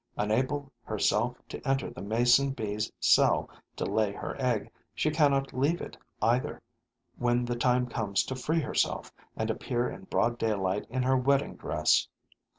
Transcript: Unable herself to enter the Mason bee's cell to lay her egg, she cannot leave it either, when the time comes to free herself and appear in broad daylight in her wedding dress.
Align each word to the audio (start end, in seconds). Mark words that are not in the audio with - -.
Unable 0.17 0.71
herself 0.83 1.37
to 1.47 1.59
enter 1.63 1.91
the 1.91 2.01
Mason 2.01 2.49
bee's 2.53 2.91
cell 2.99 3.47
to 3.75 3.85
lay 3.85 4.11
her 4.11 4.35
egg, 4.41 4.71
she 4.95 5.11
cannot 5.11 5.53
leave 5.53 5.79
it 5.79 5.95
either, 6.23 6.59
when 7.17 7.45
the 7.45 7.55
time 7.55 7.85
comes 7.85 8.23
to 8.23 8.35
free 8.35 8.61
herself 8.61 9.13
and 9.37 9.51
appear 9.51 9.87
in 9.87 10.05
broad 10.05 10.39
daylight 10.39 10.87
in 10.89 11.03
her 11.03 11.17
wedding 11.17 11.55
dress. 11.55 12.07